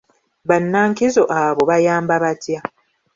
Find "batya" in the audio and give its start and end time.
2.23-2.59